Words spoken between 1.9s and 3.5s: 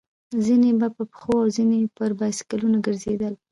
پر بایسکلونو ګرځېدل.